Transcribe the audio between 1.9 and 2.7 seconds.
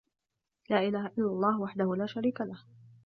لا شريك له